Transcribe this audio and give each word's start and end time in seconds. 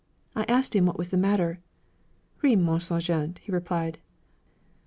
I 0.35 0.45
asked 0.45 0.75
him 0.75 0.87
what 0.87 0.97
was 0.97 1.11
the 1.11 1.15
matter. 1.17 1.59
'Rien, 2.41 2.59
mon 2.63 2.79
sergent,' 2.79 3.37
he 3.37 3.51
replied. 3.51 3.99